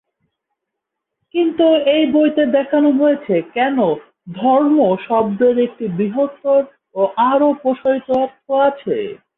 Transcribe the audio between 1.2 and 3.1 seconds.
কিন্তু এই বইতে দেখানো